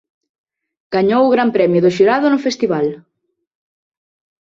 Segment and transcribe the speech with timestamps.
[0.95, 2.87] Gañou o Gran Premio do Xurado no festival.